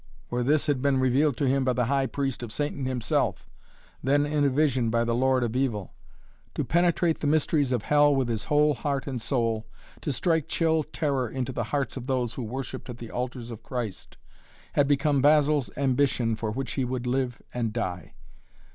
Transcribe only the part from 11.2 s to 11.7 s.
into the